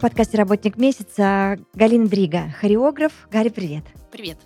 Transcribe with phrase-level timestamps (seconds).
[0.00, 3.12] В подкасте «Работник месяца» Галина Дрига, хореограф.
[3.30, 3.84] Гарри, привет.
[4.10, 4.38] Привет.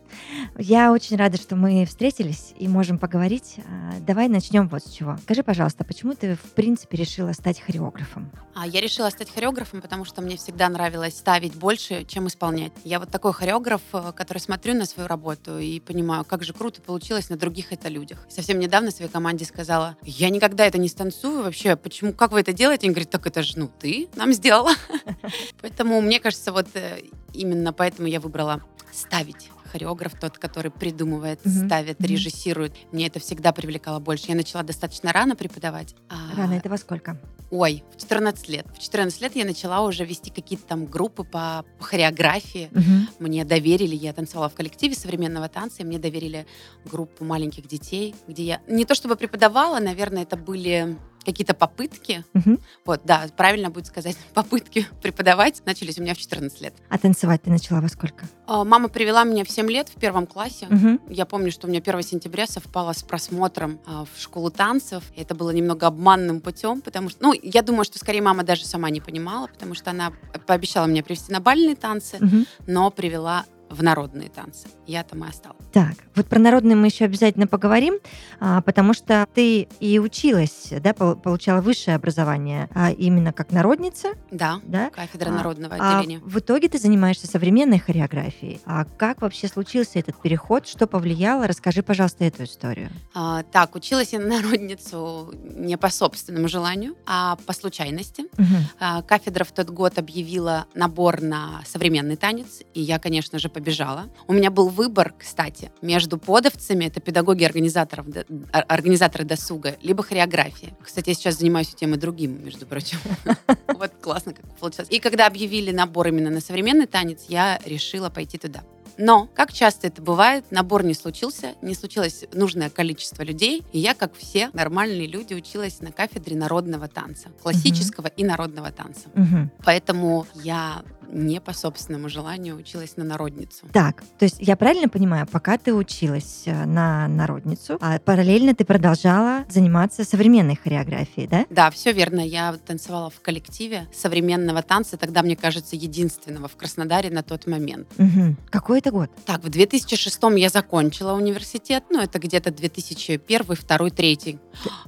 [0.58, 3.56] Я очень рада, что мы встретились и можем поговорить.
[3.66, 5.16] А, Давай начнем вот с чего.
[5.22, 8.30] Скажи, пожалуйста, почему ты, в принципе, решила стать хореографом?
[8.54, 12.72] А я решила стать хореографом, потому что мне всегда нравилось ставить больше, чем исполнять.
[12.84, 16.82] Я вот такой хореограф, э, который смотрю на свою работу и понимаю, как же круто
[16.82, 18.26] получилось на других это людях.
[18.28, 22.52] Совсем недавно своей команде сказала, я никогда это не станцую вообще, почему, как вы это
[22.52, 22.86] делаете?
[22.86, 24.72] Они говорят, так это же, ну, ты нам сделала.
[25.62, 27.00] Поэтому, мне кажется, вот э,
[27.32, 28.62] именно поэтому я выбрала
[28.92, 32.08] ставить хореограф, тот, который придумывает, Мгм, ставит, мгм.
[32.08, 32.72] режиссирует.
[32.92, 34.26] Мне это всегда привлекало больше.
[34.28, 35.96] Я начала достаточно рано преподавать.
[36.08, 37.18] а, Рано это во сколько?
[37.50, 38.66] Ой, в 14 лет.
[38.72, 42.68] В 14 лет я начала уже вести какие-то там группы по, по хореографии.
[42.72, 43.08] Мгм.
[43.18, 46.46] Мне доверили, я танцевала в коллективе современного танца, и мне доверили
[46.84, 52.24] группу маленьких детей, где я не то чтобы преподавала, наверное, это были какие-то попытки.
[52.34, 52.58] Мгм.
[52.84, 56.74] Вот, да, правильно будет сказать, попытки преподавать начались у меня в 14 лет.
[56.88, 58.26] А танцевать ты начала во сколько?
[58.46, 60.66] А, Мама привела меня в 7 лет в первом классе.
[60.68, 61.00] Мгм.
[61.08, 65.04] Я помню, что у меня 1 сентября совпало с просмотром а, в школу танцев.
[65.16, 68.90] Это было немного обманным путем, потому что, ну, я думаю, что скорее мама даже сама
[68.90, 70.12] не понимала, потому что она
[70.46, 72.46] пообещала мне привести на бальные танцы, Мгм.
[72.66, 74.68] но привела в народные танцы.
[74.86, 75.58] Я там и осталась.
[75.72, 77.94] Так, вот про народные мы еще обязательно поговорим,
[78.40, 84.14] а, потому что ты и училась, да, пол- получала высшее образование а, именно как народница,
[84.30, 84.90] Да, да?
[84.90, 86.20] кафедра А, народного А отделения.
[86.24, 88.60] в итоге ты занимаешься современной хореографией.
[88.64, 90.66] А как вообще случился этот переход?
[90.68, 91.46] Что повлияло?
[91.46, 92.90] Расскажи, пожалуйста, эту историю.
[93.14, 98.24] А, так, училась я на народницу не по собственному желанию, а по случайности.
[98.36, 98.56] Мгм.
[98.78, 104.10] А, Кафедра в тот год объявила набор на современный танец, и я, конечно же, побежала.
[104.26, 108.06] У меня был выбор, кстати, между подовцами, это педагоги организаторов,
[108.52, 110.74] организаторы досуга, либо хореографии.
[110.82, 112.98] Кстати, я сейчас занимаюсь тем и другим, между прочим.
[113.74, 114.88] Вот классно как получилось.
[114.90, 118.62] И когда объявили набор именно на современный танец, я решила пойти туда.
[118.96, 123.94] Но, как часто это бывает, набор не случился, не случилось нужное количество людей, и я,
[123.94, 129.08] как все нормальные люди, училась на кафедре народного танца, классического и народного танца.
[129.14, 129.50] Мгм.
[129.64, 130.82] Поэтому я
[131.14, 133.66] не по собственному желанию училась на народницу.
[133.72, 138.64] Так, то есть я правильно понимаю, пока ты училась э, на народницу, а параллельно ты
[138.64, 141.46] продолжала заниматься современной хореографией, да?
[141.50, 142.20] Да, все верно.
[142.20, 147.88] Я танцевала в коллективе современного танца, тогда, мне кажется, единственного в Краснодаре на тот момент.
[147.96, 148.36] Мгм.
[148.50, 149.10] Какой это год?
[149.24, 154.38] Так, в 2006 я закончила университет, ну, это где-то 2001, 2, 3.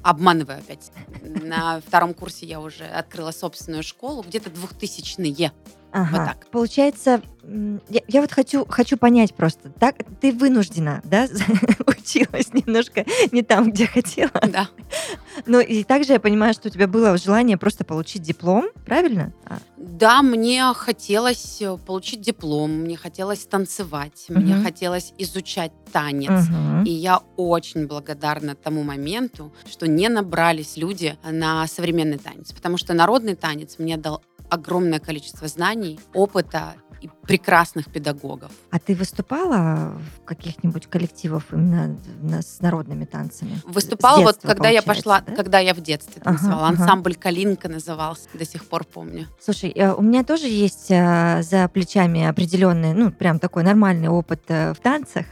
[0.02, 0.90] Обманываю опять.
[1.22, 5.52] На втором курсе я уже открыла собственную школу, где-то 2000-е.
[5.96, 6.26] Ага.
[6.26, 6.46] так.
[6.50, 7.22] Получается,
[7.88, 11.26] я, я вот хочу, хочу понять просто, так ты вынуждена, да,
[11.86, 14.30] училась немножко не там, где хотела.
[14.52, 14.68] Да.
[15.46, 19.32] Но и также я понимаю, что у тебя было желание просто получить диплом, правильно?
[19.46, 24.64] А, Да, мне хотелось э, получить диплом, мне хотелось танцевать, мне Мгм.
[24.64, 26.48] хотелось изучать танец.
[26.48, 26.84] мгм.
[26.84, 32.92] И я очень благодарна тому моменту, что не набрались люди на современный танец, потому что
[32.92, 38.50] народный танец мне дал огромное количество знаний, опыта и прекрасных педагогов.
[38.70, 41.98] А ты выступала в каких-нибудь коллективах именно
[42.40, 43.60] с народными танцами?
[43.66, 45.34] Выступала С вот, детства, когда я пошла, да?
[45.34, 46.68] когда я в детстве Ага, танцевала.
[46.68, 46.82] ага.
[46.82, 49.26] Ансамбль Калинка назывался, до сих пор помню.
[49.40, 54.42] Слушай, э, у меня тоже есть э, за плечами определенный, ну, прям такой нормальный опыт
[54.48, 55.26] э, в танцах.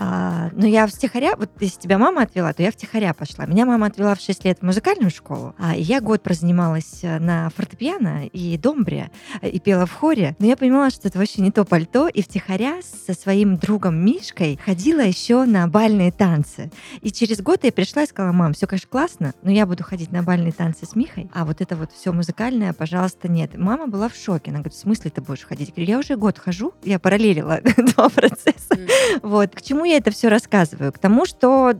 [0.00, 3.46] А, Но я в стихаря, вот если тебя мама отвела, то я в стихаря пошла.
[3.46, 7.50] Меня мама отвела в 6 лет в музыкальную школу, а я год прозанималась э, на
[7.50, 9.10] фортепиано и домбре,
[9.42, 10.36] э, и пела в хоре.
[10.38, 12.76] Но я понимала, что это вообще не то пальто, и втихаря
[13.06, 16.70] со своим другом Мишкой ходила еще на бальные танцы.
[17.00, 20.12] И через год я пришла и сказала, мам, все, конечно, классно, но я буду ходить
[20.12, 23.58] на бальные танцы с Михой, а вот это вот все музыкальное, пожалуйста, нет.
[23.58, 24.52] Мама была в шоке.
[24.52, 25.70] Она говорит, в смысле ты будешь ходить?
[25.70, 28.78] Я говорю, я уже год хожу, я параллелила два процесса.
[29.22, 29.56] Вот.
[29.56, 30.92] К чему я это все рассказываю?
[30.92, 31.72] К тому, что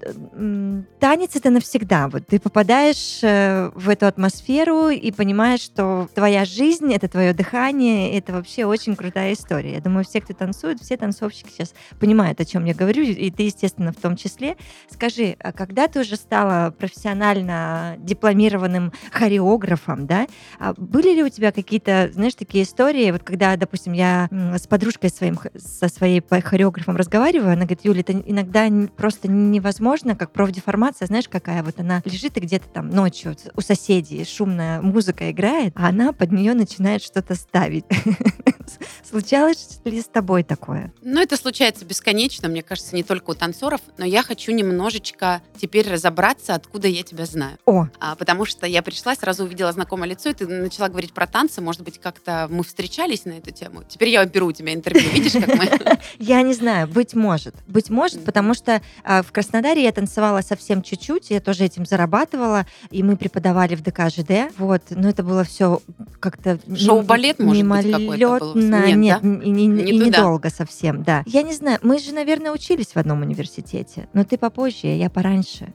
[1.00, 2.08] танец это навсегда.
[2.08, 8.16] Вот ты попадаешь э, в эту атмосферу и понимаешь, что твоя жизнь это твое дыхание,
[8.18, 9.74] это вообще очень крутая история.
[9.74, 13.44] Я думаю, все, кто танцует, все танцовщики сейчас понимают, о чем я говорю, и ты,
[13.44, 14.56] естественно, в том числе.
[14.90, 20.26] Скажи, а когда ты уже стала профессионально дипломированным хореографом, да,
[20.58, 25.10] а были ли у тебя какие-то, знаешь, такие истории, вот когда, допустим, я с подружкой
[25.10, 31.28] своим, со своей хореографом разговариваю, она говорит, Юля, это иногда просто невозможно, как профдеформация, знаешь,
[31.28, 36.12] какая вот она лежит и где-то там ночью у соседей шумная музыка играет, а она
[36.12, 37.84] под нее начинает что-то ставить.
[39.08, 40.92] Случалось ли с тобой такое?
[41.02, 45.90] Ну, это случается бесконечно, мне кажется, не только у танцоров, но я хочу немножечко теперь
[45.90, 47.58] разобраться, откуда я тебя знаю.
[47.64, 51.26] О, А, потому что я пришла, сразу увидела знакомое лицо, и ты начала говорить про
[51.26, 51.60] танцы.
[51.60, 53.82] Может быть, как-то мы встречались на эту тему.
[53.88, 55.08] Теперь я беру у тебя интервью.
[55.10, 55.68] Видишь, как мы...
[56.18, 57.54] Я не знаю, быть может.
[57.66, 58.24] Быть может, Мгм.
[58.26, 63.16] потому что а, в Краснодаре я танцевала совсем чуть-чуть, я тоже этим зарабатывала, и мы
[63.16, 64.52] преподавали в ДК ЖД.
[64.58, 65.80] Вот, но это было все
[66.20, 66.58] как-то...
[66.74, 68.54] Шоу-балет, может быть, какой-то был?
[68.54, 68.86] мимолетно.
[68.86, 69.28] Нет, Нет, да?
[69.44, 71.22] и, не- Не и недолго совсем, да.
[71.26, 75.10] Я не знаю, мы же, наверное, учились в одном университете, но ты попозже, а я
[75.10, 75.72] пораньше.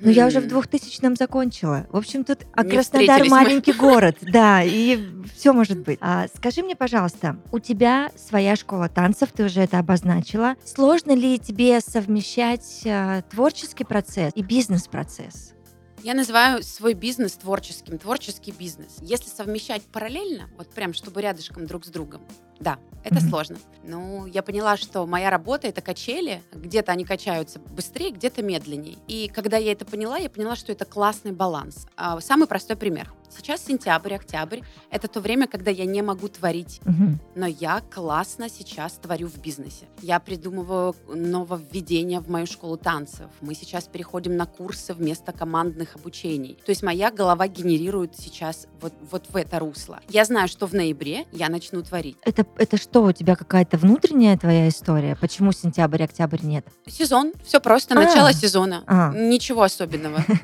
[0.00, 0.58] Но я уже в Мгм.
[0.60, 1.86] 2000-м закончила.
[1.90, 3.36] В общем, тут а Не Краснодар встретились мы.
[3.36, 4.98] маленький город, да, и
[5.36, 5.98] все может быть.
[6.00, 10.54] А, скажи мне, пожалуйста, у тебя своя школа танцев, ты уже это обозначила.
[10.64, 15.54] Сложно ли тебе совмещать а, творческий процесс и бизнес-процесс?
[16.04, 18.98] Я называю свой бизнес творческим, творческий бизнес.
[19.00, 22.22] Если совмещать параллельно, вот прям чтобы рядышком друг с другом,
[22.60, 23.28] да, это Мгм.
[23.28, 23.56] сложно.
[23.82, 28.98] Ну, я поняла, что моя работа это качели, где-то они качаются быстрее, где-то медленнее.
[29.08, 31.86] И когда я это поняла, я поняла, что это классный баланс.
[31.96, 33.12] А, Самый простой пример.
[33.36, 34.60] Сейчас сентябрь, октябрь—
[34.90, 37.20] это то время, когда я не могу творить Мгм.
[37.34, 39.86] но я классно сейчас творю в бизнесе.
[40.02, 43.26] Я придумываю нововведения в мою школу танцев.
[43.40, 46.58] Мы сейчас переходим на курсы вместо командных обучений.
[46.64, 50.00] То есть моя голова генерирует сейчас вот, вот в это русло.
[50.08, 52.16] Я знаю, что в ноябре я начну творить.
[52.24, 55.16] Это, это что, у тебя какая-то внутренняя твоя история?
[55.20, 56.66] Почему сентябрь, октябрь нет?
[56.86, 58.02] Сезон, все просто, А.
[58.02, 58.82] начало сезона.
[58.86, 59.12] А.
[59.14, 60.24] Ничего особенного.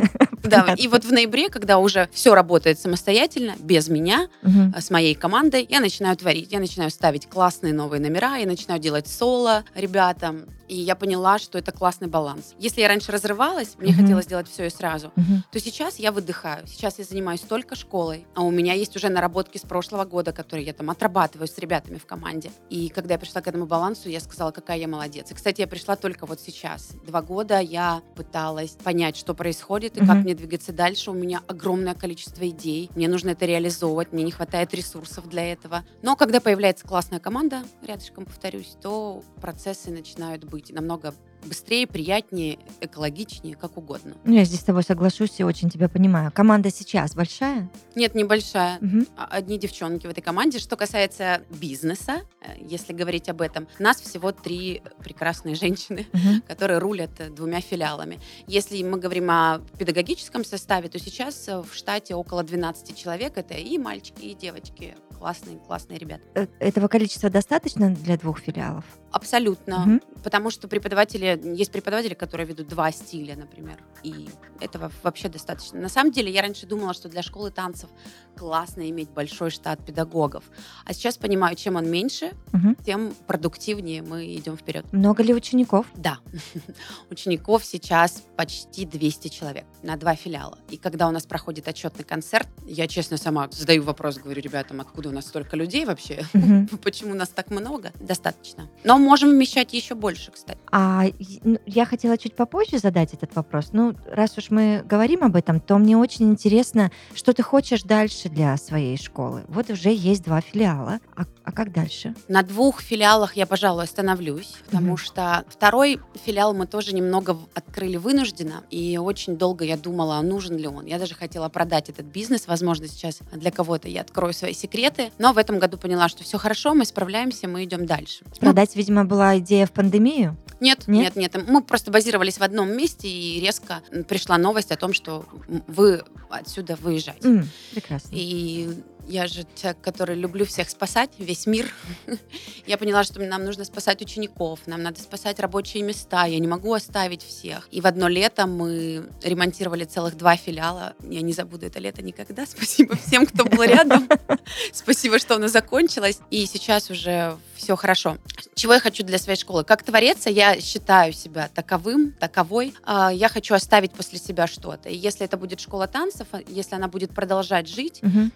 [0.45, 4.29] Да, и вот в ноябре, когда уже все работает самостоятельно, без меня,
[4.75, 8.81] а, с моей командой, я начинаю творить, я начинаю ставить классные новые номера, я начинаю
[8.81, 12.55] делать соло ребятам, и я поняла, что это классный баланс.
[12.59, 14.03] Если я раньше разрывалась, мне Мгм.
[14.03, 15.45] хотелось делать все и сразу, Мгм.
[15.51, 16.67] то сейчас я выдыхаю.
[16.67, 20.67] Сейчас я занимаюсь только школой, а у меня есть уже наработки с прошлого года, которые
[20.67, 22.51] я там отрабатываю с ребятами в команде.
[22.71, 25.31] И когда я пришла к этому балансу, я сказала, какая я молодец.
[25.31, 26.91] И, кстати, я пришла только вот сейчас.
[27.07, 30.21] Два года я пыталась понять, что происходит и как Мгм.
[30.23, 31.11] мне двигаться дальше.
[31.11, 32.91] У меня огромное количество идей.
[32.95, 35.85] Мне нужно это реализовывать, мне не хватает ресурсов для этого.
[36.03, 41.15] Но когда появляется классная команда, рядышком повторюсь, то процессы начинают быть намного
[41.45, 44.15] быстрее, приятнее, экологичнее, как угодно.
[44.25, 46.33] Ну, я здесь с тобой соглашусь и очень тебя понимаю.
[46.33, 47.69] Команда сейчас большая?
[47.95, 48.81] Нет, небольшая.
[49.17, 50.59] А- одни девчонки в этой команде.
[50.59, 56.43] Что касается бизнеса, э, если говорить об этом, нас всего три прекрасные женщины, Мгм.
[56.49, 58.21] которые рулят двумя филиалами.
[58.47, 63.37] Если мы говорим о педагогическом составе, то сейчас э, в штате около 12 человек.
[63.37, 64.95] Это и мальчики, и девочки.
[65.19, 66.23] Классные, классные ребята.
[66.35, 68.85] Э, Этого количества достаточно для двух филиалов?
[69.15, 69.79] Абсолютно.
[69.79, 70.01] Мгм.
[70.25, 73.77] Потому что преподаватели, есть преподаватели, которые ведут два стиля, например.
[74.03, 74.29] И
[74.61, 75.79] этого вообще достаточно.
[75.81, 77.91] На самом деле, я раньше думала, что для школы танцев
[78.37, 80.43] классно иметь большой штат педагогов.
[80.85, 82.77] А сейчас понимаю, чем он меньше, Мгм.
[82.85, 84.85] тем продуктивнее мы идем вперед.
[84.93, 85.87] Много ли учеников?
[85.95, 86.19] Да,
[87.11, 90.59] учеников сейчас почти 200 человек на два филиала.
[90.71, 95.11] И когда у нас проходит отчетный концерт, я честно сама задаю вопрос, говорю ребятам, откуда
[95.11, 96.25] у нас столько людей вообще?
[96.33, 96.67] Мгм.
[96.83, 97.93] Почему нас так много?
[98.01, 98.69] Достаточно.
[98.83, 100.59] Но можем вмещать еще больше, кстати.
[100.73, 101.05] А
[101.43, 103.69] ну, я хотела чуть попозже задать этот вопрос.
[103.73, 108.29] Ну, раз уж мы говорим об этом, то мне очень интересно, что ты хочешь дальше
[108.29, 109.45] для своей школы.
[109.49, 110.99] Вот уже есть два филиала.
[111.17, 112.15] А, а как дальше?
[112.29, 114.97] На двух филиалах я, пожалуй, остановлюсь, потому Мгм.
[114.97, 120.57] что второй филиал мы тоже немного открыли вынужденно, и очень долго я думала, а нужен
[120.57, 120.87] ли он.
[120.87, 125.33] Я даже хотела продать этот бизнес, возможно, сейчас для кого-то я открою свои секреты, но
[125.33, 128.25] в этом году поняла, что все хорошо, мы справляемся, мы идем дальше.
[128.25, 130.37] Ну, Продать, видимо, была идея в пандемию.
[130.61, 131.17] Нет, Нет?
[131.17, 135.25] нет, нет, Мы просто базировались в одном месте, и резко пришла новость о том, что
[135.67, 137.29] вы отсюда выезжаете.
[137.29, 138.09] М, прекрасно.
[138.13, 138.71] И
[139.07, 141.73] Я же человек, который люблю всех спасать, весь мир.
[142.67, 146.25] Я поняла, что нам нужно спасать учеников, нам надо спасать рабочие места.
[146.25, 147.69] Я не могу оставить всех.
[147.71, 150.95] И в одно лето мы ремонтировали целых два филиала.
[151.03, 152.47] Я не забуду это лето никогда.
[152.47, 154.09] Спасибо всем, кто был рядом.
[154.73, 156.21] Спасибо, что оно закончилось.
[156.31, 158.19] И сейчас уже все хорошо.
[158.55, 159.65] Чего я хочу для своей школы?
[159.65, 162.75] Как творец я считаю себя таковым, таковой.
[162.85, 164.89] А, Я хочу оставить после себя что-то.
[164.89, 168.33] И если это будет школа танцев, а, если она будет продолжать жить, Мгм.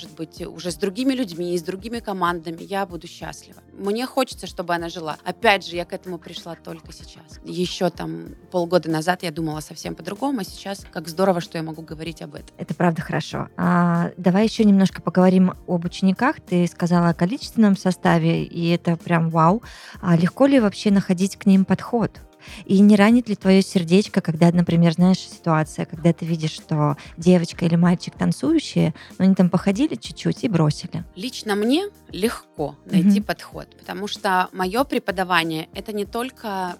[0.00, 3.62] Может быть, уже с другими людьми, с другими командами, я буду счастлива.
[3.72, 5.16] Мне хочется, чтобы она жила.
[5.24, 7.38] Опять же, я к этому пришла только сейчас.
[7.44, 11.82] Еще там полгода назад я думала совсем по-другому, а сейчас как здорово, что я могу
[11.82, 12.48] говорить об этом.
[12.56, 13.48] Это правда хорошо.
[13.58, 16.36] А, давай еще немножко поговорим об учениках.
[16.40, 19.62] Ты сказала о количественном составе, и это прям вау.
[20.00, 22.20] А легко ли вообще находить к ним подход?
[22.64, 27.64] И не ранит ли твое сердечко, когда, например, знаешь, ситуация, когда ты видишь, что девочка
[27.64, 31.04] или мальчик танцующие, но они там походили чуть-чуть и бросили.
[31.16, 33.24] Лично мне легко найти Мгм.
[33.24, 36.76] подход, потому что мое преподавание это не только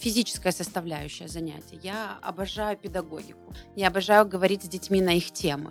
[0.00, 1.78] физическая составляющая занятия.
[1.82, 5.70] Я обожаю педагогику, я обожаю говорить с детьми на их темы.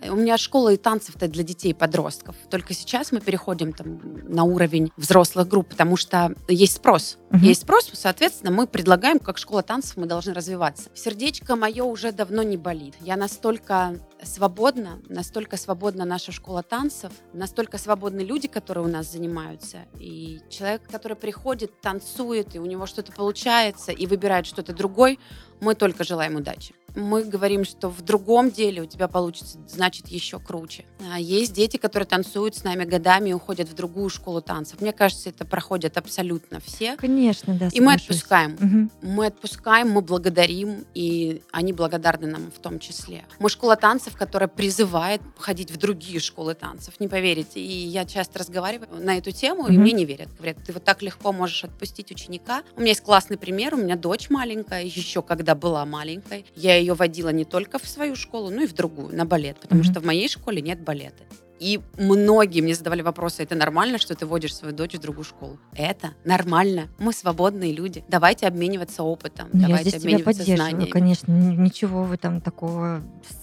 [0.00, 2.36] Э, У меня школа и танцев-то для детей и подростков.
[2.50, 7.18] Только сейчас мы переходим там, на уровень взрослых групп, потому что есть спрос.
[7.30, 7.42] Мгм.
[7.44, 10.90] Есть спрос, соответственно, мы предлагаем, как школа танцев, мы должны развиваться.
[10.94, 12.94] Сердечко мое уже давно не болит.
[13.00, 19.80] Я настолько свободна, настолько свободна наша школа танцев, настолько свободны люди, которые у нас занимаются.
[19.98, 25.18] И человек, который приходит, танцует, и у него что-то получается, и выбирает что-то другое,
[25.60, 26.74] мы только желаем удачи.
[26.94, 30.84] Мы говорим, что в другом деле у тебя получится, значит, еще круче.
[31.10, 34.80] А Есть дети, которые танцуют с нами годами и уходят в другую школу танцев.
[34.80, 36.96] Мне кажется, это проходят абсолютно все.
[36.96, 37.68] Конечно, да.
[37.72, 38.56] И мы отпускаем.
[38.60, 38.90] Мгм.
[39.02, 43.24] Мы отпускаем, мы благодарим, и они благодарны нам в том числе.
[43.38, 47.60] Мы школа танцев, которая призывает ходить в другие школы танцев, не поверите.
[47.60, 49.80] И я часто разговариваю на эту тему, и Мгм.
[49.82, 50.28] мне не верят.
[50.36, 52.62] Говорят, ты вот так легко можешь отпустить ученика.
[52.76, 53.74] У меня есть классный пример.
[53.74, 56.44] У меня дочь маленькая, еще когда была маленькой.
[56.54, 59.82] Я ее водила не только в свою школу, но и в другую, на балет, потому
[59.82, 59.90] Мгм.
[59.90, 61.24] что в моей школе нет балета.
[61.60, 65.58] И многие мне задавали вопросы, это нормально, что ты водишь свою дочь в другую школу?
[65.74, 66.88] Это нормально.
[66.98, 68.02] Мы свободные люди.
[68.08, 69.48] Давайте обмениваться опытом.
[69.52, 70.90] Ну, я давайте здесь тебя обмениваться поддерживаю, знаниями.
[70.90, 71.32] конечно.
[71.32, 73.02] Ничего в этом такого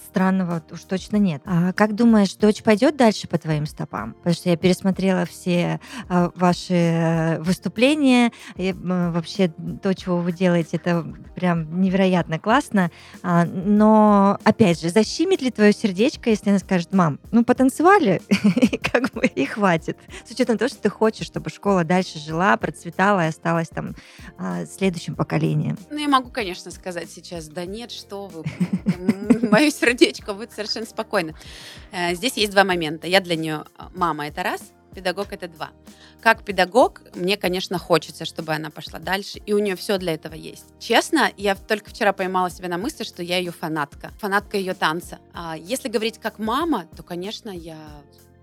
[0.10, 1.42] странного уж точно нет.
[1.46, 4.14] А как думаешь, дочь пойдет дальше по твоим стопам?
[4.14, 8.32] Потому что я пересмотрела все а, ваши э, выступления.
[8.56, 12.92] И, вообще то, чего вы делаете, это прям невероятно классно.
[13.22, 18.22] А, но, опять же, защемит ли твое сердечко, если она скажет, мам, ну потанцевали,
[18.56, 19.98] и как бы и хватит.
[20.28, 23.96] С учетом того, что ты хочешь, чтобы школа дальше жила, процветала и осталась там
[24.38, 25.78] а, следующим поколением.
[25.92, 28.44] Ну, я могу, конечно, сказать сейчас, да нет, что вы,
[29.50, 29.99] мое сердечко
[30.34, 31.34] будет совершенно спокойно.
[31.92, 33.08] Э, Здесь есть два момента.
[33.08, 33.66] Я для нее
[33.96, 34.62] мама, это раз,
[34.96, 35.70] педагог это два.
[36.22, 40.34] Как педагог, мне, конечно, хочется, чтобы она пошла дальше, и у нее все для этого
[40.34, 40.66] есть.
[40.80, 45.20] Честно, я только вчера поймала себя на мысли, что я ее фанатка, фанатка ее танца.
[45.34, 47.78] А если говорить как мама, то, конечно, я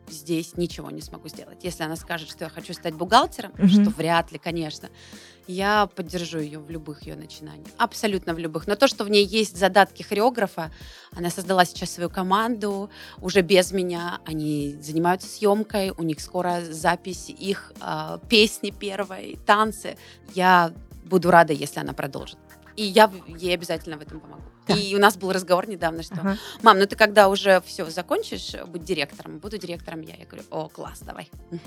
[0.08, 1.64] здесь ничего не смогу сделать.
[1.64, 3.68] Если она скажет, что я хочу стать бухгалтером, Мгм.
[3.68, 4.88] что вряд ли, конечно,
[5.46, 7.68] я поддержу ее в любых ее начинаниях.
[7.78, 8.66] Абсолютно в любых.
[8.66, 10.70] Но то, что в ней есть задатки хореографа,
[11.12, 14.20] она создала сейчас свою команду, уже без меня.
[14.24, 19.96] Они занимаются съемкой, у них скоро запись их а, песни первой, танцы.
[20.34, 20.72] Я
[21.04, 22.38] буду рада, если она продолжит.
[22.74, 24.42] И я ей обязательно в этом помогу.
[24.66, 24.74] Да.
[24.74, 26.38] И у нас был разговор недавно, что Ага.
[26.62, 30.16] Мам, ну ты когда уже все закончишь быть директором, буду директором я.
[30.16, 31.30] Я говорю, о, класс, давай.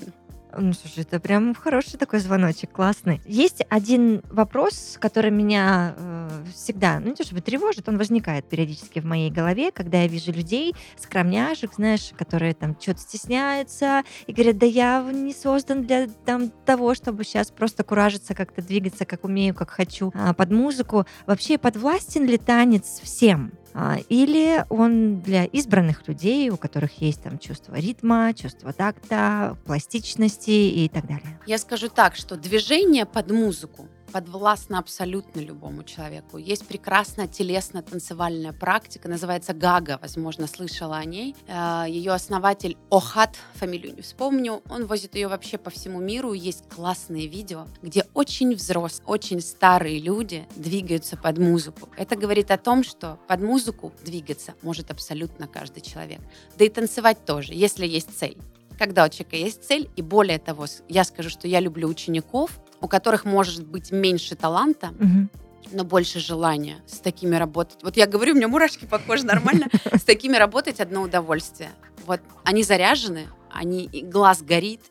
[0.57, 3.21] Ну, слушай, это прям хороший такой звоночек, классный.
[3.25, 8.99] Есть один вопрос, который меня э, всегда, ну не то чтобы тревожит, он возникает периодически
[8.99, 14.57] в моей голове, когда я вижу людей, скромняшек, знаешь, которые там что-то стесняются и говорят,
[14.57, 19.53] да я не создан для там, того, чтобы сейчас просто куражиться, как-то двигаться, как умею,
[19.53, 21.05] как хочу, а, под музыку.
[21.27, 23.53] Вообще подвластен ли танец всем?
[23.73, 30.49] А, Или он для избранных людей, у которых есть там чувство ритма, чувство такта, пластичности
[30.49, 31.39] и так далее.
[31.45, 36.37] Я скажу так, что движение под музыку подвластно абсолютно любому человеку.
[36.37, 41.35] Есть прекрасная телесно-танцевальная практика, называется гага, возможно, слышала о ней.
[41.47, 46.33] Э, Ее основатель Охат, фамилию не вспомню, он возит ее вообще по всему миру.
[46.33, 51.89] Есть классные видео, где очень взрослые, очень старые люди двигаются под музыку.
[51.97, 56.19] Это говорит о том, что под музыку двигаться может абсолютно каждый человек.
[56.57, 58.37] Да и танцевать тоже, если есть цель
[58.79, 62.87] когда у человека есть цель, и более того, я скажу, что я люблю учеников, у
[62.87, 65.29] которых может быть меньше таланта, Мгм.
[65.71, 67.83] но больше желания с такими работать.
[67.83, 69.67] Вот я говорю, у меня мурашки по коже нормально.
[69.93, 71.71] С такими работать одно удовольствие.
[72.05, 74.81] Вот они заряжены, они, глаз горит,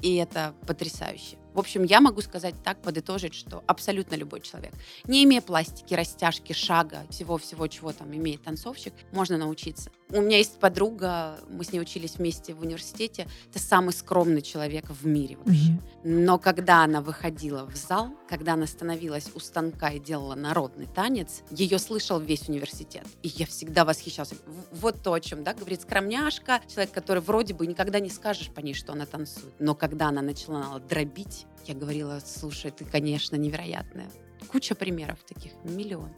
[0.00, 1.36] и это потрясающе.
[1.54, 4.72] В общем, я могу сказать так, подытожить, что абсолютно любой человек,
[5.04, 9.90] не имея пластики, растяжки, шага, всего-всего, чего там имеет танцовщик, можно научиться.
[10.10, 13.26] У меня есть подруга, мы с ней учились вместе в университете.
[13.50, 15.78] Это самый скромный человек в мире вообще.
[16.02, 21.42] Но когда она выходила в зал, когда она становилась у станка и делала народный танец,
[21.50, 23.04] ее слышал весь университет.
[23.22, 24.36] И я всегда восхищался.
[24.72, 28.60] Вот то, о чем, да, говорит скромняшка, человек, который вроде бы никогда не скажешь по
[28.60, 29.54] ней, что она танцует.
[29.58, 34.10] Но когда она начала дробить, я говорила, слушай, ты, конечно, невероятная.
[34.48, 36.10] Куча примеров таких, миллион.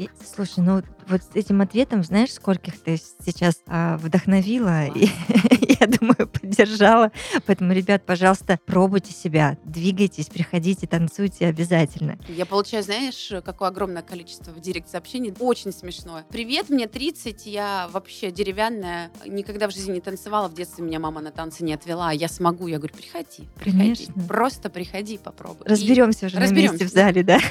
[0.00, 5.08] И- Слушай, ну вот с этим ответом, знаешь, скольких ты сейчас а, вдохновила и,
[5.80, 7.10] я думаю, поддержала.
[7.46, 12.18] Поэтому, ребят, пожалуйста, пробуйте себя, двигайтесь, приходите, танцуйте обязательно.
[12.28, 15.34] Я получаю, знаешь, какое огромное количество в директ сообщений.
[15.38, 16.24] Очень смешное.
[16.30, 20.48] Привет, мне 30, я вообще деревянная, никогда в жизни не танцевала.
[20.48, 22.68] В детстве меня мама на танцы не отвела, я смогу.
[22.68, 23.78] Я говорю, приходи, приходи.
[23.78, 24.14] Конечно.
[24.28, 25.66] Просто приходи, попробуй.
[25.66, 27.38] И Разберемся уже на разберемся, месте в зале, да.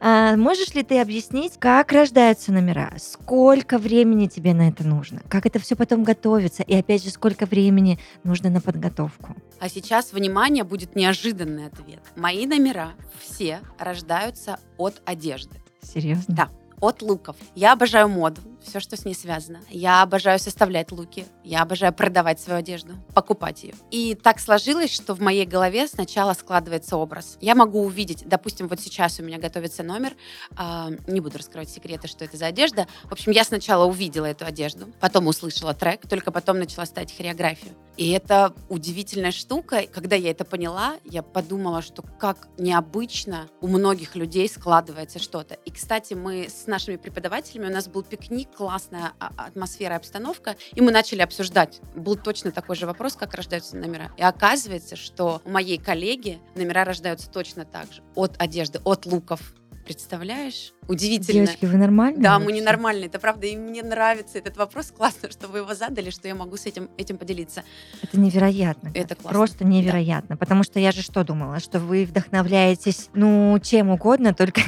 [0.00, 2.92] А, можешь ли ты объяснить, как рождаются номера?
[2.98, 5.22] Сколько времени тебе на это нужно?
[5.30, 6.62] Как это все потом готовится?
[6.62, 9.34] И опять же, сколько времени нужно на подготовку?
[9.60, 12.02] А сейчас, внимание, будет неожиданный ответ.
[12.16, 15.56] Мои номера все рождаются от одежды.
[15.80, 16.24] Серьезно?
[16.28, 16.50] Да.
[16.82, 17.36] От луков.
[17.54, 19.60] Я обожаю моду, все, что с ней связано.
[19.70, 21.26] Я обожаю составлять луки.
[21.42, 23.74] Я обожаю продавать свою одежду, покупать ее.
[23.90, 27.38] И так сложилось, что в моей голове сначала складывается образ.
[27.40, 30.14] Я могу увидеть, допустим, вот сейчас у меня готовится номер,
[30.56, 32.86] а, не буду раскрывать секреты, что это за одежда.
[33.04, 37.74] В общем, я сначала увидела эту одежду, потом услышала трек, только потом начала ставить хореографию.
[37.96, 39.84] И это удивительная штука.
[39.92, 45.54] Когда я это поняла, я подумала, что как необычно у многих людей складывается что-то.
[45.54, 50.80] И, кстати, мы с нашими преподавателями, у нас был пикник, классная а- атмосфера, обстановка, и
[50.80, 51.80] мы начали обсуждать.
[51.94, 54.12] Был точно такой же вопрос, как рождаются номера.
[54.16, 58.02] И оказывается, что у моей коллеги номера рождаются точно так же.
[58.14, 59.54] От одежды, от луков.
[59.84, 60.73] Представляешь?
[60.88, 61.46] Удивительно.
[61.46, 62.22] Девочки, вы нормальные?
[62.22, 62.60] Да, мы вообще?
[62.60, 64.90] ненормальные, это правда, и мне нравится этот вопрос.
[64.96, 67.62] Классно, что вы его задали, что я могу с этим, этим поделиться.
[68.02, 68.90] Это невероятно.
[68.94, 69.30] Это классно.
[69.30, 70.36] Просто невероятно.
[70.36, 71.60] Потому что я же что думала?
[71.60, 74.60] Что вы вдохновляетесь, ну, чем угодно, только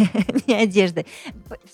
[0.46, 1.06] не одеждой.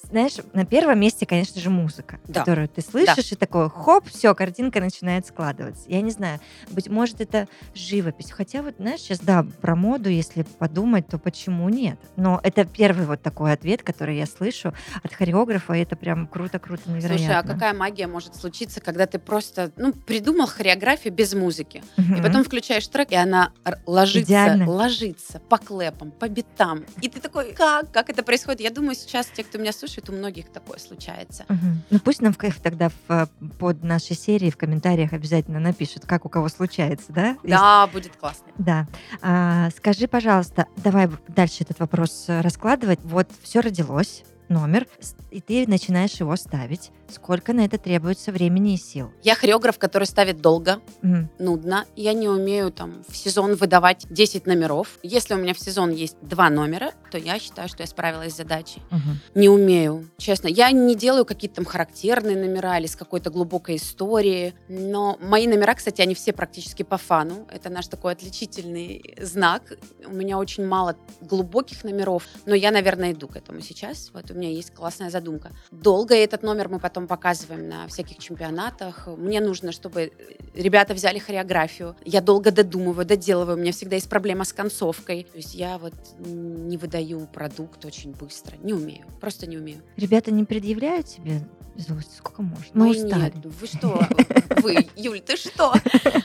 [0.03, 2.41] Знаешь, на первом месте, конечно же, музыка, Да.
[2.41, 5.85] которую ты слышишь, и такое, хоп, все, картинка начинает складываться.
[5.89, 8.31] Я не знаю, быть может, это живопись.
[8.31, 11.99] Хотя вот, знаешь, сейчас, да, про моду, если подумать, то почему нет?
[12.17, 14.73] Но это первый вот такой ответ, который я слышу
[15.03, 17.19] от хореографа, и это прям круто-круто, невероятно.
[17.19, 22.01] Слушай, а какая магия может случиться, когда ты просто, ну, придумал хореографию без музыки, и
[22.01, 22.23] Мгм.
[22.23, 23.53] потом включаешь трек, и она
[23.87, 24.69] ложится, Идеально.
[24.71, 26.85] ложится по клэпам, по битам.
[27.01, 27.91] И ты такой, как?
[27.93, 28.61] Как это происходит?
[28.61, 31.45] Я думаю, сейчас те, кто меня слушает, у многих такое случается.
[31.49, 31.83] Мгм.
[31.91, 33.27] Ну пусть нам в кайф тогда в, э,
[33.59, 37.29] под нашей серией в комментариях обязательно напишут, как у кого случается, да?
[37.43, 38.47] Если- Да, будет классно.
[38.59, 38.87] Да.
[39.21, 43.01] А, скажи, пожалуйста, давай дальше этот вопрос э, раскладывать.
[43.03, 44.87] Вот все родилось, номер,
[45.31, 46.91] и ты начинаешь его ставить.
[47.13, 49.13] Сколько на это требуется времени и сил?
[49.23, 51.31] Я хореограф, который ставит долго, Мгм.
[51.39, 51.85] нудно.
[51.95, 54.99] Я не умею там в сезон выдавать 10 номеров.
[55.03, 58.37] Если у меня в сезон есть два номера, то я считаю, что я справилась с
[58.39, 58.81] задачей.
[58.91, 59.21] Мгм.
[59.35, 60.49] Не умею, честно.
[60.49, 64.55] Я не делаю какие-то там характерные номера или с какой-то глубокой историей.
[64.69, 67.47] Но мои номера, кстати, они все практически по фану.
[67.51, 69.63] Это наш такой отличительный знак.
[70.07, 74.11] У меня очень мало глубоких номеров, но я, наверное, иду к этому сейчас.
[74.15, 75.51] Вот у меня есть классная задумка.
[75.71, 79.07] Долго этот номер мы потом показываем на всяких чемпионатах.
[79.07, 80.13] Мне нужно, чтобы
[80.55, 81.97] ребята взяли хореографию.
[82.05, 83.57] Я долго додумываю, доделываю.
[83.57, 85.25] У меня всегда есть проблема с концовкой.
[85.31, 88.57] То есть я вот не выдаю продукт очень быстро.
[88.63, 89.05] Не умею.
[89.21, 89.83] Просто не умею.
[89.97, 91.43] Ребята не предъявляют тебе
[91.77, 92.17] злость?
[92.17, 92.85] Сколько можно?
[92.85, 93.33] Ой, Мы устали.
[93.35, 94.07] нет, вы что?
[94.63, 95.73] Вы, Юль, ты что?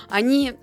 [0.09, 0.53] Они,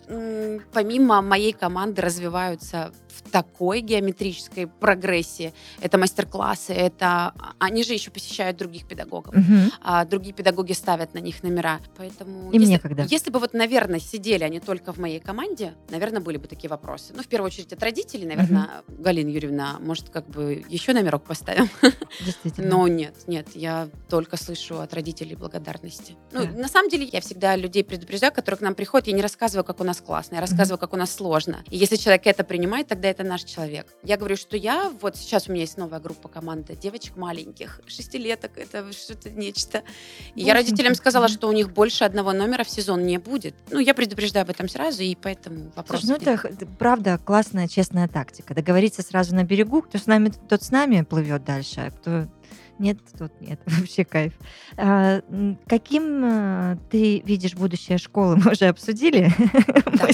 [0.73, 5.53] помимо моей команды, развиваются в такой геометрической прогрессии.
[5.81, 7.33] Это мастер-классы, это...
[7.59, 9.35] Они же еще посещают других педагогов.
[9.35, 9.71] Мгм.
[9.83, 11.81] а другие педагоги ставят на них номера.
[11.97, 13.03] Поэтому Им если, некогда.
[13.05, 17.13] если бы вот, наверное, сидели они только в моей команде, наверное, были бы такие вопросы.
[17.17, 21.69] Ну, в первую очередь от родителей, наверное, Галина Юрьевна, может, как бы еще номерок поставим.
[22.25, 22.69] Действительно.
[22.71, 26.17] Но нет, нет, я только слышу от родителей благодарности.
[26.33, 26.51] Ну, Да.
[26.53, 29.81] на самом деле, я всегда людей предупреждаю, которые к нам приходят, я не рассказываю, как
[29.81, 31.65] у нас классно, рассказываю, как у нас сложно.
[31.71, 33.87] И если человек это принимает, тогда это наш человек.
[34.03, 38.59] Я говорю, что я, вот сейчас у меня есть новая группа команды девочек маленьких, шестилеток,
[38.59, 39.83] это что-то нечто.
[40.35, 43.55] И я родителям сказала, что у них больше одного номера в сезон не будет.
[43.71, 46.01] Ну, я предупреждаю об этом сразу, и поэтому вопрос.
[46.01, 48.55] Слушай, ну это правда классная, честная тактика.
[48.55, 52.29] Договориться сразу на берегу, кто с нами, тот с нами плывет дальше, а кто
[52.79, 53.61] нет, тот нет.
[53.67, 54.33] Вообще кайф.
[54.77, 55.21] А,
[55.67, 58.37] каким а, ты видишь будущее школы?
[58.45, 59.31] Мы уже обсудили.
[59.95, 60.09] Да.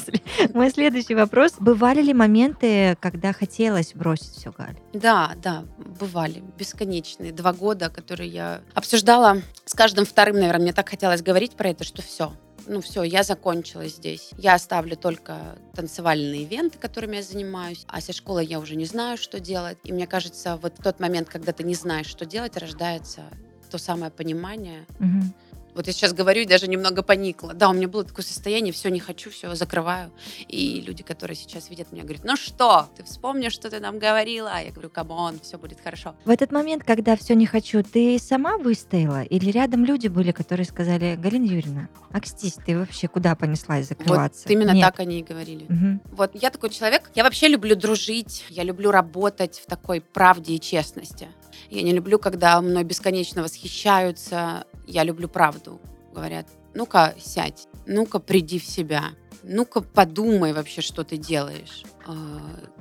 [0.55, 1.55] Мой следующий вопрос.
[1.59, 4.77] Бывали ли моменты, когда хотелось бросить все, Галь?
[4.93, 5.65] Да, да,
[5.99, 11.53] бывали бесконечные два года, которые я обсуждала с каждым вторым, наверное, мне так хотелось говорить
[11.53, 12.33] про это, что все,
[12.71, 14.31] ну все, я закончила здесь.
[14.39, 19.19] Я оставлю только танцевальные ивенты, которыми я занимаюсь, а со школой я уже не знаю,
[19.19, 19.79] что делать.
[19.83, 23.23] И мне кажется, вот в тот момент, когда ты не знаешь, что делать, рождается
[23.71, 24.87] то самое понимание.
[24.99, 25.33] Мгм.
[25.81, 27.55] Вот я сейчас говорю и даже немного поникла.
[27.55, 30.13] Да, у меня было такое состояние, все не хочу, все закрываю.
[30.47, 34.63] И люди, которые сейчас видят меня, говорят, ну что, ты вспомнишь, что ты нам говорила?
[34.63, 36.15] Я говорю, come on, все будет хорошо.
[36.27, 39.23] В этот момент, когда все не хочу, ты сама выстояла?
[39.23, 44.43] Или рядом люди были, которые сказали, Галина Юрьевна, акстись, ты вообще куда понеслась закрываться?
[44.45, 44.85] Вот именно Нет.
[44.85, 45.65] так они и говорили.
[45.67, 46.03] Мгм.
[46.13, 50.61] Вот я такой человек, я вообще люблю дружить, я люблю работать в такой правде и
[50.61, 51.29] честности.
[51.71, 54.65] Я не люблю, когда мной бесконечно восхищаются.
[54.91, 55.81] Я люблю правду.
[56.13, 59.11] Говорят, ну-ка сядь, ну-ка приди в себя,
[59.45, 61.85] ну-ка подумай вообще, что ты делаешь.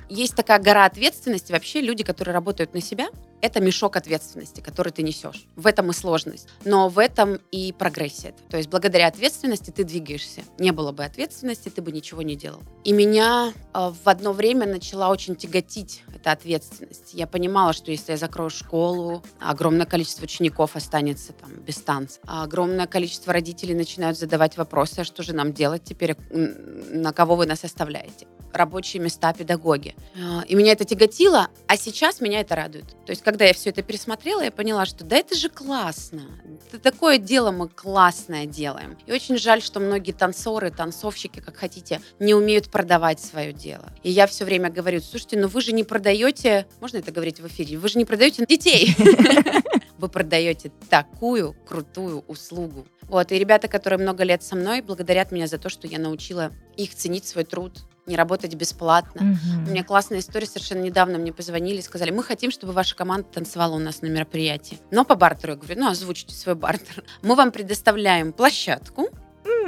[0.09, 1.51] Есть такая гора ответственности.
[1.51, 3.09] Вообще люди, которые работают на себя,
[3.41, 5.45] это мешок ответственности, который ты несешь.
[5.55, 6.47] В этом и сложность.
[6.65, 8.33] Но в этом и прогрессия.
[8.49, 10.41] То есть благодаря ответственности ты двигаешься.
[10.57, 12.61] Не было бы ответственности, ты бы ничего не делал.
[12.83, 17.13] И меня э, в одно время начала очень тяготить эта ответственность.
[17.13, 22.19] Я понимала, что если я закрою школу, огромное количество учеников останется там без танца.
[22.25, 27.45] Огромное количество родителей начинают задавать вопросы, а что же нам делать теперь, на кого вы
[27.45, 29.95] нас оставляете рабочие места, педагоги.
[30.15, 32.85] А, И меня это тяготило, а сейчас меня это радует.
[33.05, 36.21] То есть, когда я все это пересмотрела, я поняла, что да это же классно.
[36.67, 38.97] Это такое дело мы классное делаем.
[39.07, 43.91] И очень жаль, что многие танцоры, танцовщики, как хотите, не умеют продавать свое дело.
[44.03, 47.47] И я все время говорю, слушайте, ну вы же не продаете, можно это говорить в
[47.47, 48.95] эфире, вы же не продаете детей.
[49.99, 52.87] Вы продаете такую крутую услугу.
[53.09, 56.53] Вот, и ребята, которые много лет со мной, благодарят меня за то, что я научила
[56.77, 59.21] их ценить свой труд, не работать бесплатно.
[59.23, 59.67] Мгм.
[59.67, 60.47] У меня классная история.
[60.47, 64.07] Совершенно недавно мне позвонили и сказали, мы хотим, чтобы ваша команда танцевала у нас на
[64.07, 64.79] мероприятии.
[64.91, 65.53] Но по бартеру.
[65.53, 67.03] Я говорю, ну, озвучите свой бартер.
[67.21, 69.07] Мы вам предоставляем площадку,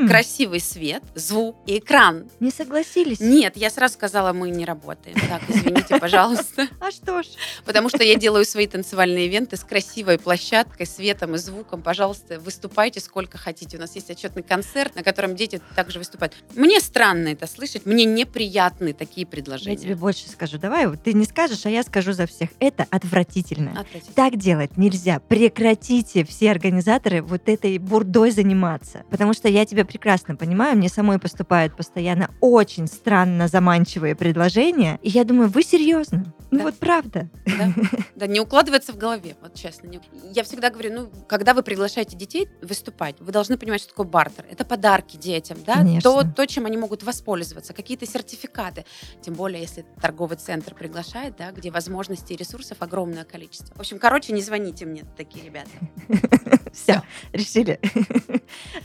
[0.07, 2.29] Красивый свет, звук и экран.
[2.39, 3.19] Не согласились?
[3.19, 5.15] Нет, я сразу сказала, мы не работаем.
[5.29, 6.67] Так, извините, пожалуйста.
[6.79, 7.27] А что ж.
[7.65, 11.81] Потому что я делаю свои танцевальные ивенты с красивой площадкой, светом и звуком.
[11.81, 13.77] Пожалуйста, выступайте сколько хотите.
[13.77, 16.35] У нас есть отчетный концерт, на котором дети также выступают.
[16.55, 19.95] Мне странно это слышать, мне неприятны такие Я тебе предложения.
[19.95, 20.57] больше скажу.
[20.57, 22.49] Давай, вот ты не скажешь, а я скажу за всех.
[22.59, 23.71] Это отвратительно.
[23.71, 24.15] Отвратительно.
[24.15, 25.19] Так делать нельзя.
[25.19, 29.03] Прекратите все организаторы вот этой бурдой заниматься.
[29.09, 34.99] Потому что я тебя прекрасно понимаю, мне самой поступают постоянно очень странно заманчивые предложения.
[35.01, 36.33] И я думаю, вы серьезно?
[36.51, 36.63] Ну Да.
[36.65, 37.29] вот правда.
[37.45, 37.73] Да?
[38.15, 39.89] Да, не укладывается в голове, вот честно.
[40.33, 44.45] Я всегда говорю, ну, когда вы приглашаете детей выступать, вы должны понимать, что такое бартер.
[44.51, 45.75] Это подарки детям, да?
[45.77, 46.01] Конечно.
[46.01, 48.85] То, то, чем они могут воспользоваться, какие-то сертификаты.
[49.21, 53.73] Тем более, если торговый центр приглашает, да, где возможностей и ресурсов огромное количество.
[53.75, 55.69] В общем, короче, не звоните мне, такие ребята.
[56.73, 57.01] Все,
[57.33, 57.79] решили.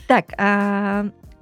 [0.07, 0.86] Так, а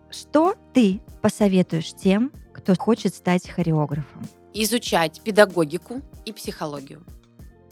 [0.10, 4.24] что ты посоветуешь тем, кто хочет стать хореографом?
[4.56, 7.04] изучать педагогику и психологию.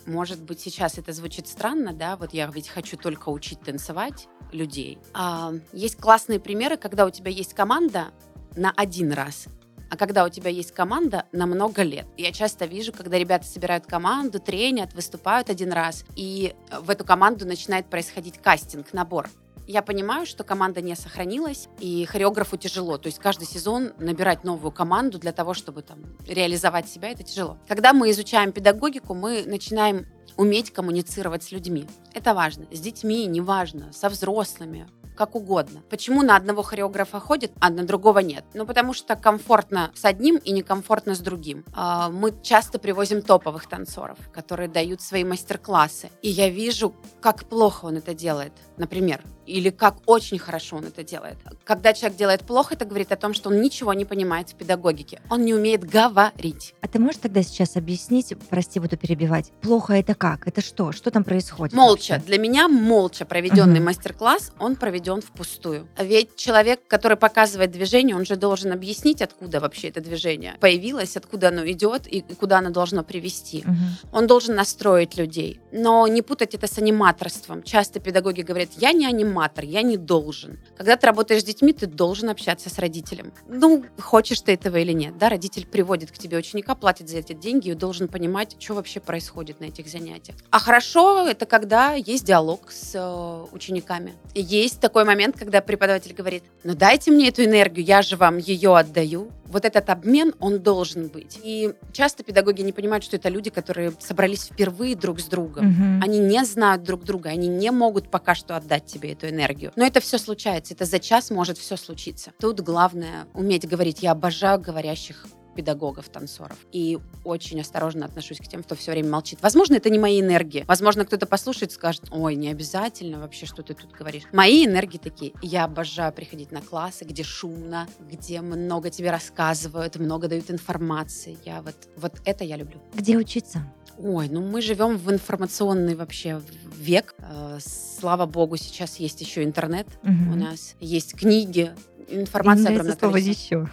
[0.05, 4.99] Может быть, сейчас это звучит странно, да, вот я ведь хочу только учить танцевать людей.
[5.13, 8.11] А, есть классные примеры, когда у тебя есть команда
[8.57, 9.45] на один раз,
[9.89, 12.05] а когда у тебя есть команда на много лет.
[12.17, 17.47] Я часто вижу, когда ребята собирают команду, тренят, выступают один раз, и в эту команду
[17.47, 19.29] начинает происходить кастинг, набор.
[19.67, 22.97] Я понимаю, что команда не сохранилась, и хореографу тяжело.
[22.97, 27.57] То есть каждый сезон набирать новую команду для того, чтобы там реализовать себя, это тяжело.
[27.67, 31.85] Когда мы изучаем педагогику, мы начинаем уметь коммуницировать с людьми.
[32.13, 32.65] Это важно.
[32.71, 35.83] С детьми, неважно, со взрослыми, как угодно.
[35.89, 38.45] Почему на одного хореографа ходит, а на другого нет?
[38.53, 41.65] Ну, потому что комфортно с одним и некомфортно с другим.
[41.73, 46.09] А, Мы часто привозим топовых танцоров, которые дают свои мастер-классы.
[46.21, 48.53] И я вижу, как плохо он это делает.
[48.77, 51.37] Например, или как очень хорошо он это делает.
[51.63, 55.21] Когда человек делает плохо, это говорит о том, что он ничего не понимает в педагогике.
[55.29, 56.73] Он не умеет говорить.
[56.81, 60.47] А ты можешь тогда сейчас объяснить, прости, буду перебивать, плохо это как?
[60.47, 60.91] Это что?
[60.91, 61.73] Что там происходит?
[61.75, 62.13] Молча.
[62.13, 62.27] вообще?
[62.27, 63.85] Для меня молча проведенный Мгм.
[63.85, 65.87] мастер-класс, он проведен впустую.
[65.99, 71.49] Ведь человек, который показывает движение, он же должен объяснить, откуда вообще это движение появилось, откуда
[71.49, 73.63] оно идет и куда оно должно привести.
[73.65, 73.77] Мгм.
[74.11, 75.59] Он должен настроить людей.
[75.71, 77.63] Но не путать это с аниматорством.
[77.63, 79.32] Часто педагоги говорят, я не аниматор,
[79.65, 80.59] я не должен.
[80.77, 83.33] Когда ты работаешь с детьми, ты должен общаться с родителем.
[83.47, 85.17] Ну, хочешь ты этого или нет.
[85.17, 88.99] Да, родитель приводит к тебе ученика, платит за эти деньги и должен понимать, что вообще
[88.99, 90.37] происходит на этих занятиях.
[90.49, 94.13] А хорошо это когда есть диалог с э, учениками.
[94.33, 98.37] И есть такой момент, когда преподаватель говорит, ну дайте мне эту энергию, я же вам
[98.37, 99.31] ее отдаю.
[99.53, 101.39] Вот этот обмен, он должен быть.
[101.43, 105.67] И часто педагоги не понимают, что это люди, которые собрались впервые друг с другом.
[105.67, 106.03] Мгм.
[106.03, 109.71] Они не знают друг друга, они не могут пока что отдать тебе эту энергию.
[109.75, 112.33] Но это все случается, это за час может все случиться.
[112.39, 114.01] Тут главное уметь говорить.
[114.01, 116.57] Я обожаю говорящих педагогов, танцоров.
[116.71, 119.39] И очень осторожно отношусь к тем, кто все время молчит.
[119.41, 120.65] Возможно, это не мои энергии.
[120.67, 124.23] Возможно, кто-то послушает и скажет, ой, не обязательно вообще, что ты тут говоришь.
[124.31, 125.33] Мои энергии такие.
[125.41, 131.37] Я обожаю приходить на классы, где шумно, где много тебе рассказывают, много дают информации.
[131.45, 132.81] Я вот, вот это я люблю.
[132.93, 133.71] Где учиться?
[133.99, 136.41] Ой, ну мы живем в информационный вообще
[136.77, 137.13] век.
[137.19, 139.87] Э, Слава богу, сейчас есть еще интернет.
[140.01, 140.33] Мгм.
[140.33, 141.73] У нас есть книги,
[142.09, 143.69] информация нравится огромное слово количество.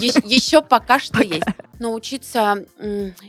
[0.00, 0.20] еще.
[0.26, 1.44] Еще пока что есть.
[1.78, 2.64] Но учиться...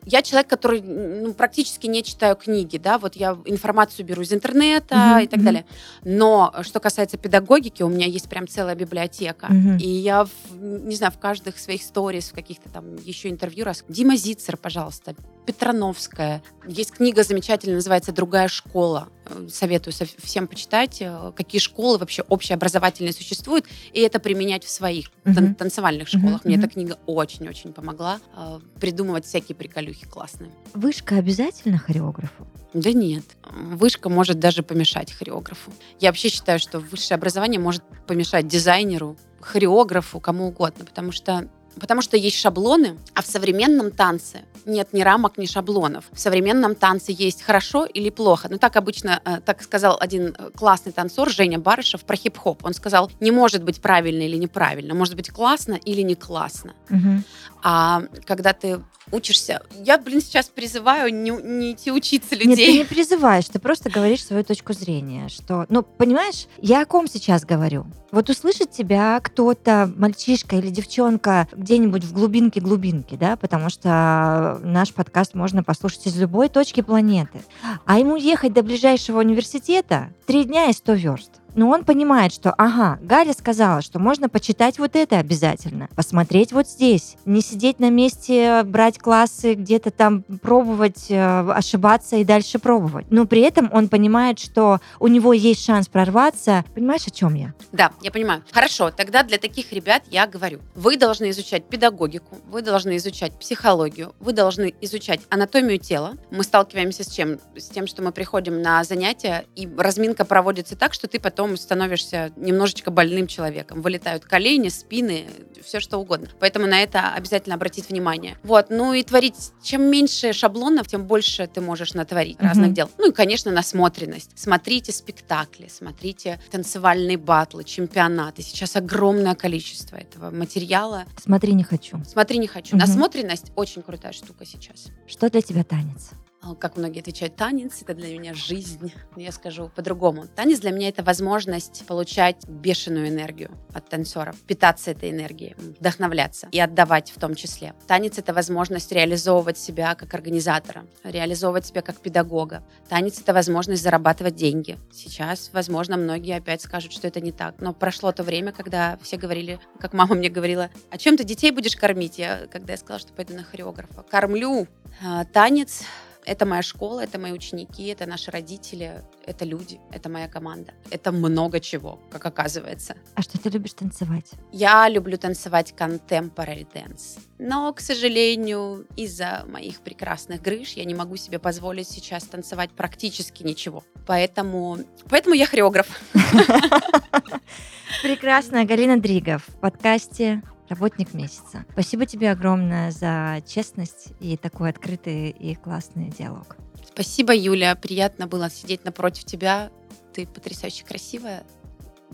[0.06, 4.96] Я человек, который ну, практически не читаю книги, да, вот я информацию беру из интернета
[4.96, 5.66] Мгм, и так далее.
[6.04, 9.48] Но что касается педагогики, у меня есть прям целая библиотека.
[9.50, 9.78] Мгм.
[9.78, 13.84] И я, в- не знаю, в каждых своих сторис, в каких-то там еще интервью раз...
[13.88, 15.16] Дима Зицер, пожалуйста,
[15.54, 16.44] Петрановская.
[16.68, 19.10] Есть книга замечательная, называется «Другая школа».
[19.26, 24.70] Э, Советую со- всем почитать, э, какие школы вообще общеобразовательные существуют, и это применять в
[24.70, 26.46] своих тан- танцевальных школах.
[26.46, 30.52] Мне эта книга очень-очень помогла э, придумывать всякие приколюхи классные.
[30.76, 32.48] Вышка обязательно хореографу?
[32.76, 35.74] Да нет, вышка может даже помешать хореографу.
[36.00, 42.02] Я вообще считаю, что высшее образование может помешать дизайнеру, хореографу, кому угодно, потому что Потому
[42.02, 46.06] что есть шаблоны, а в современном танце нет ни рамок, ни шаблонов.
[46.12, 48.48] В современном танце есть хорошо или плохо.
[48.50, 52.64] Ну, так обычно, э, так сказал один э, классный танцор Женя Барышев про хип-хоп.
[52.64, 56.74] Он сказал, не может быть правильно или неправильно, может быть классно или не классно.
[56.90, 57.24] Мгм.
[57.64, 58.80] А когда ты
[59.12, 59.62] учишься...
[59.84, 62.78] Я, блин, сейчас призываю не, не идти учиться Нет, ты людей.
[62.80, 67.46] не призываешь, ты просто говоришь свою точку зрения, что, ну, понимаешь, я о ком сейчас
[67.46, 67.86] говорю?
[68.12, 75.34] Вот услышит тебя кто-то, мальчишка или девчонка, где-нибудь в глубинке-глубинке, да, потому что наш подкаст
[75.34, 77.42] можно послушать из любой точки планеты.
[77.86, 81.39] А ему ехать до ближайшего университета три дня и сто верст.
[81.60, 86.70] Но он понимает, что, ага, Галя сказала, что можно почитать вот это обязательно, посмотреть вот
[86.70, 93.08] здесь, не сидеть на месте, брать классы, где-то там пробовать, э, ошибаться и дальше пробовать.
[93.10, 96.64] Но при этом он понимает, что у него есть шанс прорваться.
[96.74, 97.54] Понимаешь, о чем я?
[97.74, 98.42] Да, я понимаю.
[98.54, 100.62] Хорошо, тогда для таких ребят я говорю.
[100.76, 106.14] Вы должны изучать педагогику, вы должны изучать психологию, вы должны изучать анатомию тела.
[106.32, 107.38] Мы сталкиваемся с чем?
[107.58, 112.32] С тем, что мы приходим на занятия, и разминка проводится так, что ты потом становишься
[112.36, 113.82] немножечко больным человеком.
[113.82, 115.26] Вылетают колени, спины,
[115.64, 116.28] все что угодно.
[116.40, 118.38] Поэтому на это обязательно обратить внимание.
[118.44, 119.52] Вот, ну и творить.
[119.62, 122.48] Чем меньше шаблонов, тем больше ты можешь натворить Мгм.
[122.48, 122.90] разных дел.
[122.98, 124.32] Ну и, конечно, насмотренность.
[124.36, 128.42] Смотрите спектакли, смотрите танцевальные батлы, чемпионаты.
[128.42, 131.06] Сейчас огромное количество этого материала.
[131.22, 132.02] Смотри, не хочу.
[132.08, 132.76] Смотри, не хочу.
[132.76, 132.80] Мгм.
[132.86, 134.88] Насмотренность очень крутая штука сейчас.
[135.08, 136.12] Что для тебя танец?
[136.42, 138.94] А, Как многие отвечают, танец это для меня жизнь.
[139.18, 140.26] Я скажу по-другому.
[140.28, 146.60] Танец для меня это возможность получать бешеную энергию от танцоров, питаться этой энергией, вдохновляться и
[146.60, 147.74] отдавать в том числе.
[147.88, 152.64] Танец это возможность реализовывать себя как организатора, реализовывать себя как педагога.
[152.88, 154.78] Танец это возможность зарабатывать деньги.
[154.94, 157.56] Сейчас, возможно, многие опять скажут, что это не так.
[157.60, 161.52] Но прошло то время, когда все говорили, как мама мне говорила, а чем ты детей
[161.52, 162.18] будешь кормить?
[162.18, 164.68] Я, когда я сказала, что пойду на хореографа, кормлю.
[165.04, 165.84] А, Танец
[166.30, 170.74] это моя школа, это мои ученики, это наши родители, это люди, это моя команда.
[170.92, 172.96] Это много чего, как оказывается.
[173.16, 174.32] А что ты любишь танцевать?
[174.52, 177.20] Я люблю танцевать contemporary dance.
[177.40, 183.42] Но, к сожалению, из-за моих прекрасных грыж я не могу себе позволить сейчас танцевать практически
[183.44, 183.84] ничего.
[184.06, 184.78] Поэтому,
[185.10, 185.88] поэтому я хореограф.
[188.04, 191.66] Прекрасная Галина Дригов в подкасте «Работник месяца».
[191.72, 196.56] Спасибо тебе огромное за честность и такой открытый и классный диалог.
[196.88, 197.76] Спасибо, Юля.
[197.76, 199.72] Приятно было сидеть напротив тебя.
[200.14, 201.44] Ты потрясающе красивая.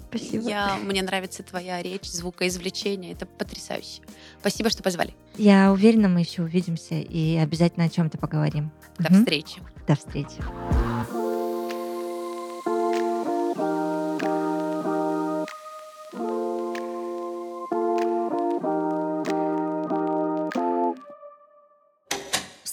[0.09, 0.47] Спасибо.
[0.49, 3.13] Я, мне нравится твоя речь, звукоизвлечение.
[3.13, 4.01] Это потрясающе.
[4.39, 5.13] Спасибо, что позвали.
[5.37, 8.71] Я уверена, мы еще увидимся и обязательно о чем-то поговорим.
[8.99, 9.19] До Мгм.
[9.21, 9.61] встречи.
[9.87, 10.94] До встречи.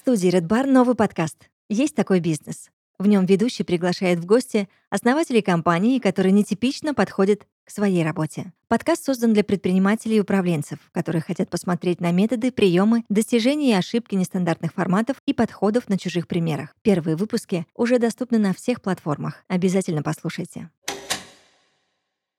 [0.03, 1.49] Студии Red Bar новый подкаст.
[1.69, 2.71] Есть такой бизнес.
[2.99, 8.53] В нем ведущий приглашает в гости основателей компании, которые нетипично подходят к своей работе.
[8.67, 14.17] Подкаст создан для предпринимателей и управленцев, которые хотят посмотреть на методы, приемы, достижения и ошибки
[14.17, 16.75] нестандартных форматов и подходов на чужих примерах.
[16.83, 19.45] Первые выпуски уже доступны на всех платформах.
[19.47, 20.69] Обязательно послушайте.